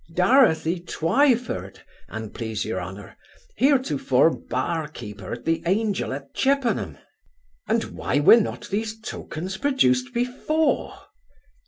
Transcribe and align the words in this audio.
'Dorothy 0.11 0.79
Twyford, 0.79 1.83
an 2.07 2.31
please 2.31 2.65
your 2.65 2.81
honour, 2.81 3.15
heretofore 3.55 4.31
bar 4.31 4.87
keeper 4.87 5.31
at 5.31 5.45
the 5.45 5.61
Angel 5.67 6.11
at 6.11 6.33
Chippenham.' 6.33 6.97
'And 7.67 7.83
why 7.83 8.19
were 8.19 8.41
not 8.41 8.67
these 8.71 8.99
tokens 8.99 9.57
produced 9.57 10.11
before? 10.11 10.95